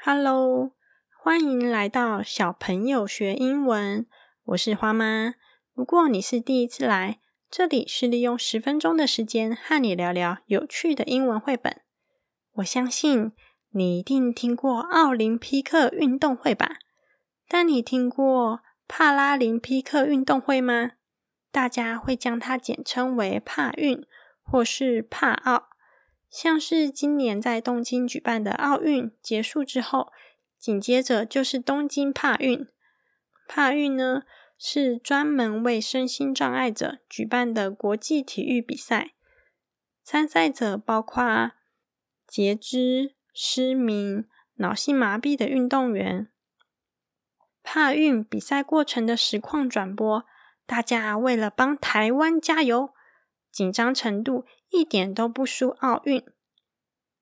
[0.00, 0.70] Hello，
[1.20, 4.06] 欢迎来到小朋友学英文。
[4.44, 5.34] 我是花妈。
[5.74, 7.18] 如果你是第一次来，
[7.50, 11.80] 这里是利用十分钟的时间和你聊聊有趣的英文绘本。
[12.54, 13.32] 我相信
[13.70, 16.76] 你一定听过奥林匹克运动会吧？
[17.48, 20.92] 但你听过帕拉林匹克运动会吗？
[21.50, 24.06] 大家会将它简称为帕运
[24.44, 25.67] 或是帕奥。
[26.30, 30.12] 像是今年在东京举办的奥运结束之后，
[30.58, 32.66] 紧接着就是东京帕运。
[33.48, 34.24] 帕运呢
[34.58, 39.12] 是专门为身心障碍者举办的国际体育比赛，
[40.02, 41.52] 参赛者包括
[42.26, 44.26] 截肢、失明、
[44.56, 46.28] 脑性麻痹的运动员。
[47.62, 50.24] 帕运比赛过程的实况转播，
[50.66, 52.90] 大家为了帮台湾加油，
[53.50, 54.44] 紧张程度。
[54.70, 56.24] 一点都不输奥运，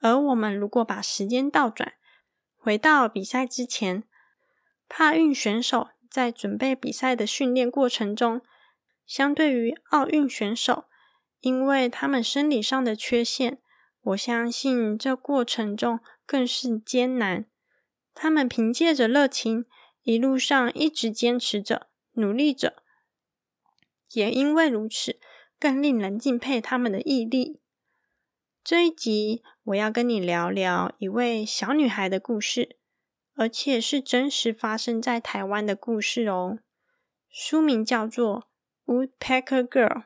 [0.00, 1.94] 而我们如果把时间倒转，
[2.56, 4.04] 回到比赛之前，
[4.88, 8.42] 帕运选手在准备比赛的训练过程中，
[9.06, 10.84] 相对于奥运选手，
[11.40, 13.60] 因为他们生理上的缺陷，
[14.02, 17.46] 我相信这过程中更是艰难。
[18.12, 19.64] 他们凭借着热情，
[20.02, 22.82] 一路上一直坚持着，努力着，
[24.12, 25.18] 也因为如此。
[25.60, 27.60] 更令人敬佩他们的毅力。
[28.64, 32.78] 这一集我要跟你聊聊一位小女孩的故事，
[33.34, 36.58] 而且是真实发生在台湾的故事哦。
[37.28, 38.48] 书名叫做
[38.92, 40.02] 《Woodpecker Girl》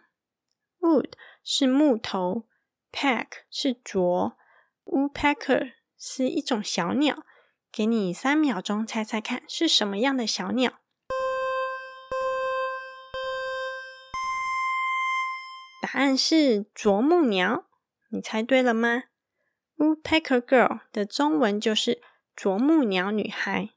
[0.81, 1.13] ，Wood
[1.45, 2.47] 是木头
[2.93, 4.37] ，Peck 是啄
[4.85, 7.25] ，Woodpecker 是一种小鸟。
[7.73, 10.81] 给你三秒钟猜猜看是什么样的小鸟。
[15.85, 17.67] 答案是啄木鸟，
[18.09, 19.03] 你猜对了吗
[19.77, 22.01] ？Woodpecker Girl 的中文就是
[22.35, 23.69] 啄木鸟女孩。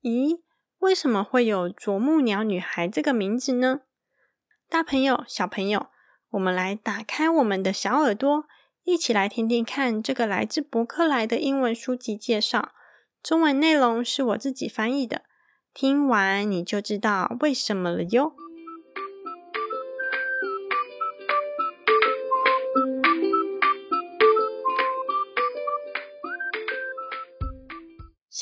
[0.00, 0.40] 咦，
[0.78, 3.82] 为什么会有啄木鸟女孩这个名字呢？
[4.70, 5.88] 大朋友、小朋友，
[6.30, 8.46] 我们来打开我们的小耳朵，
[8.84, 12.72] 一起来听听看这个来自伯克莱的英文书籍介绍。
[13.22, 15.24] 中文内容是我自己翻译的，
[15.74, 18.34] 听完你就知道为什么了哟。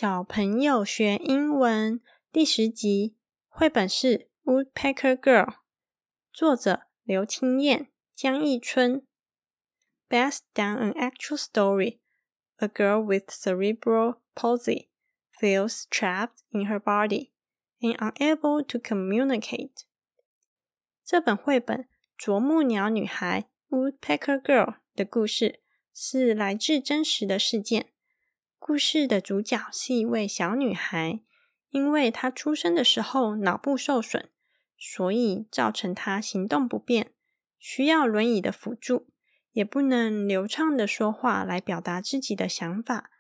[0.00, 2.00] 小朋友学英文
[2.32, 3.18] 第十集，
[3.48, 5.44] 绘本是《Woodpecker Girl》，
[6.32, 9.06] 作者刘清燕、江义春。
[10.08, 11.98] Based on an actual story,
[12.56, 14.88] a girl with cerebral palsy
[15.38, 17.32] feels trapped in her body
[17.80, 19.82] and unable to communicate。
[21.04, 21.80] 这本绘本
[22.16, 25.60] 《啄木鸟女孩》（Woodpecker Girl） 的故事
[25.92, 27.92] 是来自真实的事件。
[28.60, 31.22] 故事的主角是一位小女孩，
[31.71, 34.28] 因为她出生的时候脑部受损，
[34.78, 37.10] 所以造成她行动不便，
[37.59, 39.09] 需要轮椅的辅助，
[39.53, 43.10] 也不能流畅的说话来表达自己的想法，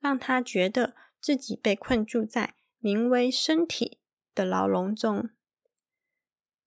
[0.00, 3.98] 让她觉得自己被困住在名为身体
[4.34, 5.28] 的牢笼中。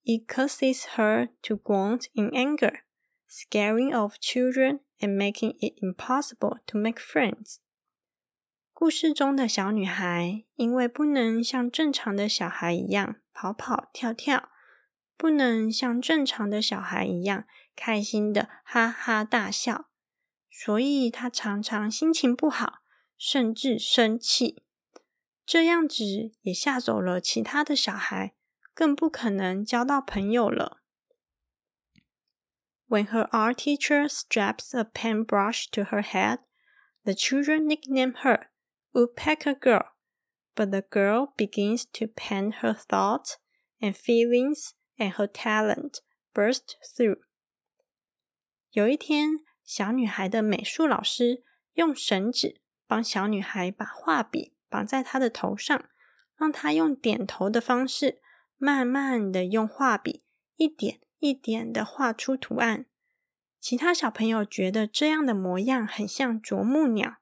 [0.06, 2.81] It causes her to grunt in anger,
[3.28, 7.58] scaring off children and making it impossible to make friends.
[8.79, 14.49] 故事中的小女孩因为不能像正常的小孩一样跑跑跳跳，
[15.17, 19.89] 不能像正常的小孩一样开心的哈哈大笑，
[20.51, 22.83] 所以她常常心情不好，
[23.17, 24.61] 甚至生气。
[25.43, 28.35] 这样子也吓走了其他的小孩，
[28.75, 30.83] 更不可能交到朋友了。
[32.87, 36.41] When her art teacher straps a paintbrush to her head,
[37.03, 38.49] the children nickname her.
[38.93, 39.85] Woodpecker Girl,
[40.55, 43.35] but the girl begins to pen her thoughts
[43.79, 45.99] and feelings, and her talent
[46.33, 47.19] burst through.
[48.71, 51.43] 有一天，小女孩的美术老师
[51.73, 55.90] 用绳子帮小女孩把画笔绑在她的头上，
[56.35, 58.22] 让她用点头的方式，
[58.57, 60.23] 慢慢的用画笔
[60.55, 62.85] 一点一点的画出图案。
[63.59, 67.17] 其他小朋友觉得这样的模样很像啄木鸟。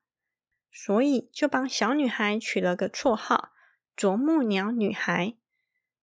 [0.77, 3.54] 所以就帮小女孩取了个绰号
[3.95, 5.38] “啄木鸟女孩”。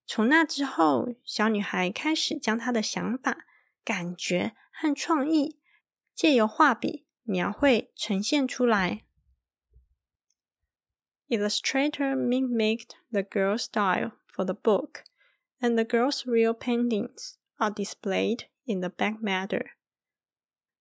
[0.07, 3.45] 从那之后，小女孩开始将她的想法、
[3.85, 5.61] 感觉和创意
[6.15, 9.05] 借由画笔描绘呈现出来。
[11.29, 15.05] Illustrator mimicked the girl's style for the book,
[15.61, 19.73] and the girl's real paintings are displayed in the back matter.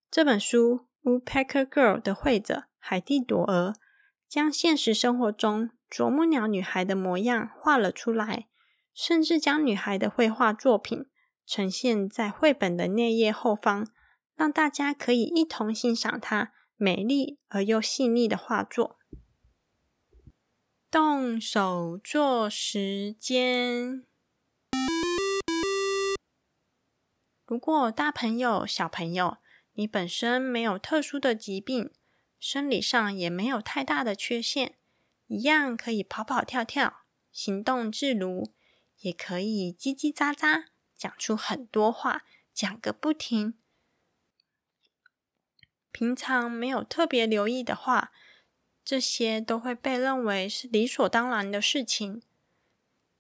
[0.10, 0.88] 这本书
[1.20, 3.76] 《Woodpecker Girl》的绘者海蒂朵儿。
[4.28, 8.48] 将现实生活中啄木鸟女孩的模样画了出来，
[8.94, 11.06] 甚至将女孩的绘画作品
[11.46, 13.86] 呈现在绘本的内页后方，
[14.34, 18.98] 让大家可以一同欣赏她美丽而又细腻的画作。
[20.90, 24.06] 动手做时间。
[27.46, 29.40] 如果大朋友、小朋友，
[29.74, 31.92] 你本身没有特殊的疾病，
[32.42, 34.76] 生理上也没有太大的缺陷，
[35.28, 38.52] 一样可以跑跑跳跳，行动自如，
[39.02, 40.66] 也可以叽叽喳喳，
[40.98, 43.54] 讲出很多话，讲个不停。
[45.92, 48.12] 平常没有特别留意的话，
[48.84, 52.24] 这些都会被认为是理所当然的事情。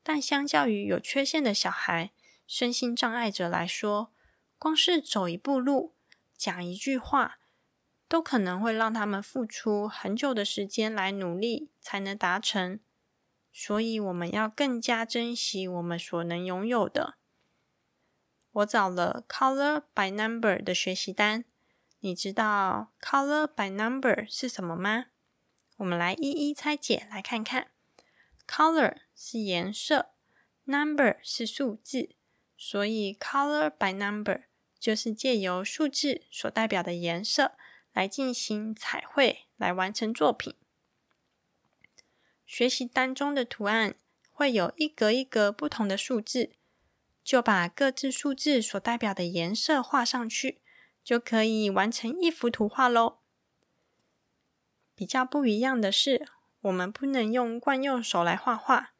[0.02, 2.12] 但相较于有缺陷的小孩、
[2.48, 4.12] 身心障碍者来说，
[4.58, 5.94] 光是走一步路、
[6.36, 7.38] 讲一句话，
[8.12, 12.78] 都可能会让他们付出很久的时间来努力才能达成。
[13.54, 17.16] 所以，我们要更加珍惜我们所能拥有的。
[18.52, 21.46] 我找了 Color by Number 的学习单，
[22.02, 25.06] 你知道 Color by Number 是什么吗？
[25.78, 27.72] 我们来一一拆解来看看。
[28.46, 30.10] Color 是颜色
[30.66, 32.10] ，Number 是数字，
[32.58, 34.42] 所以 Color by Number。
[34.78, 37.52] 就是借由数字所代表的颜色
[37.94, 40.56] 来进行彩绘，来完成作品。
[42.46, 43.96] 学习单中的图案
[44.30, 46.52] 会有一格一格不同的数字，
[47.24, 50.62] 就把各自数字所代表的颜色画上去，
[51.04, 53.20] 就可以完成一幅图画喽。
[54.96, 56.28] 比较不一样的是，
[56.62, 58.94] 我们不能用惯用手来画画。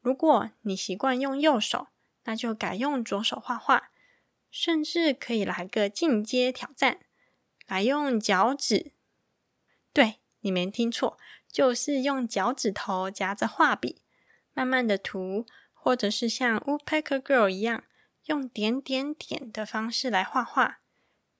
[0.00, 1.88] 如果你习惯用右手，
[2.24, 3.90] 那就改用左手画画。
[4.48, 7.00] 甚至可以来个进阶挑战，
[7.66, 8.92] 来用脚趾，
[9.92, 11.18] 对，你没听错，
[11.50, 14.02] 就是用脚趾头夹着画笔，
[14.52, 17.84] 慢慢的涂，或者是像 Woodpecker Girl 一样，
[18.24, 20.80] 用点点点的方式来画画。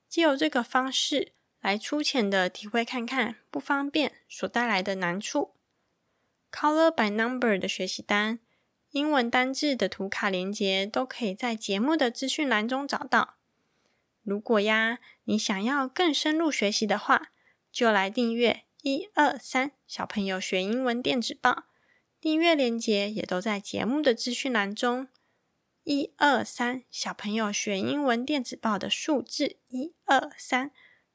[0.09, 5.55] 借由这个方式来粗浅的体会看看不方便所带来的难处。
[6.53, 8.41] Color by Number 的学习单。
[8.91, 13.36] 英文单字的图卡连接都可以在节目的资讯栏中找到。
[14.27, 17.31] 如果呀，你想要更深入学习的话，
[17.71, 21.67] 就来订阅一二三小朋友学英文电子报。
[22.21, 25.07] 订阅链接也都在节目的资讯栏中。
[25.85, 30.73] 一二三小朋友学英文电子报的数字一二三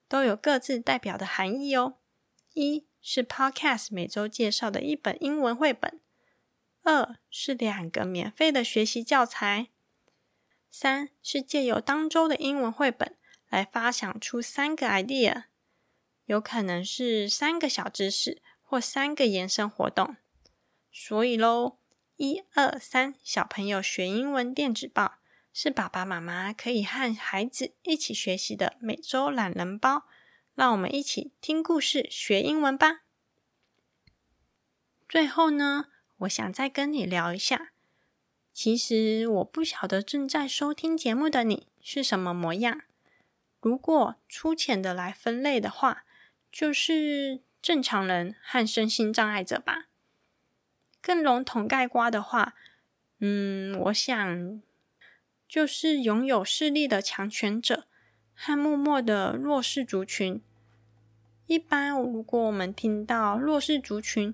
[0.07, 1.97] 都有各自代表的含义哦。
[2.53, 5.99] 一是 Podcast 每周介绍的一本英文绘本。
[6.83, 9.67] 二是两个免费的学习教材，
[10.71, 13.15] 三是借由当周的英文绘本
[13.49, 15.43] 来发想出三个 idea，
[16.25, 20.15] 有可能是三个小知识或三个延伸活动。
[20.91, 21.77] 所以喽，
[22.15, 25.15] 一二三，小朋友学英文电子报
[25.53, 30.07] 是爸爸妈妈可以和孩子一起学习的每周懒人包。
[30.53, 33.01] 让我们一起听故事学英文吧。
[35.07, 35.87] 最后呢？
[36.19, 37.70] 我想再跟你聊一下。
[38.53, 42.81] 其实我不晓得正在收听节目的你是什么模样。
[43.61, 46.03] 如果粗浅的来分类的话，
[46.51, 49.85] 就是正常人和身心障碍者吧。
[51.01, 52.53] 更笼统概括的话，
[53.19, 54.61] 嗯，我想
[55.47, 57.85] 就是拥有势力的强权者
[58.33, 60.41] 和默默的弱势族群。
[61.47, 64.33] 一般如果我们听到弱势族群，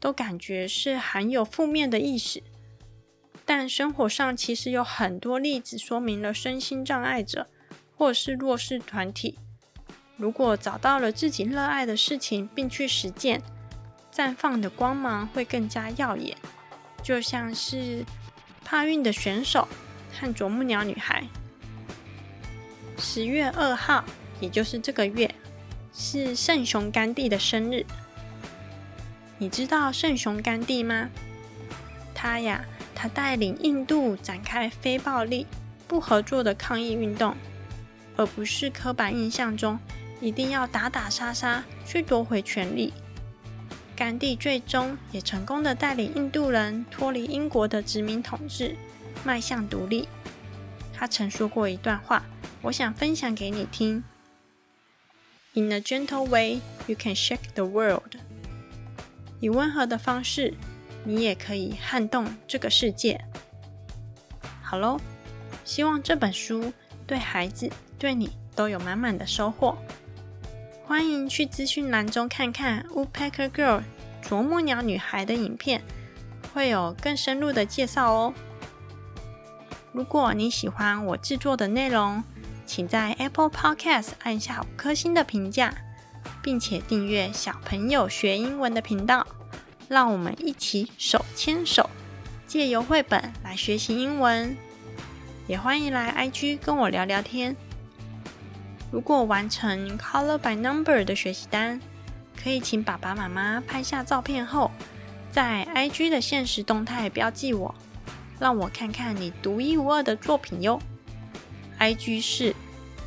[0.00, 2.42] 都感觉是含有负面的意识，
[3.44, 7.46] 但生活上其实有很多例子说明了身心障碍者
[7.96, 9.38] 或是弱势团体，
[10.16, 13.42] 如果找到了自己热爱的事情并去实践，
[14.12, 16.36] 绽放的光芒会更加耀眼。
[17.02, 18.02] 就像是
[18.64, 19.68] 帕运的选手
[20.12, 21.24] 和啄木鸟女孩。
[22.96, 24.04] 十月二号，
[24.40, 25.34] 也就是这个月，
[25.92, 27.84] 是圣雄甘地的生日。
[29.36, 31.10] 你知道圣雄甘地吗？
[32.14, 35.46] 他呀，他带领印度展开非暴力、
[35.88, 37.34] 不合作的抗议运动，
[38.16, 39.78] 而不是刻板印象中
[40.20, 42.92] 一定要打打杀杀去夺回权力。
[43.96, 48.76] 甘地最终也成功的带领印度人脱离英国的殖民统治，
[49.24, 50.08] 迈向独立。
[50.92, 52.24] 他曾说过一段话，
[52.62, 54.02] 我想分享给你听
[55.52, 58.16] ：In a gentle way, you can shake the world.
[59.40, 60.54] 以温和的方式，
[61.04, 63.20] 你也可以撼动这个世界。
[64.62, 64.98] 好喽，
[65.64, 66.72] 希望这本书
[67.06, 69.76] 对孩子、对你都有满满的收获。
[70.86, 73.82] 欢迎去资讯栏中看看 Woodpecker Girl
[74.20, 75.82] 啄木鸟女孩的影片，
[76.52, 78.34] 会有更深入的介绍哦。
[79.92, 82.24] 如果你喜欢我制作的内容，
[82.66, 85.72] 请在 Apple Podcast 按下五颗星的评价，
[86.42, 89.26] 并且订阅小朋友学英文的频道，
[89.88, 91.90] 让我们一起手牵手，
[92.46, 94.56] 借由绘本来学习英文。
[95.46, 97.54] 也欢迎来 IG 跟我聊聊天。
[98.90, 101.80] 如果完成 Color by Number 的学习单，
[102.42, 104.70] 可以请爸爸妈妈拍下照片后，
[105.30, 107.74] 在 IG 的现实动态标记我，
[108.38, 110.80] 让我看看你独一无二的作品哟。
[111.78, 112.54] IG 是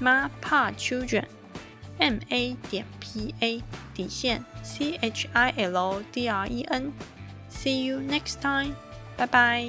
[0.02, 3.64] Ma Pa Children，M A 点 P A
[3.97, 8.75] 底线 C H I L D R E N。See you next time，
[9.17, 9.67] 拜拜。